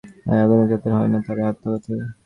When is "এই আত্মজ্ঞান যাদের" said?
0.25-0.91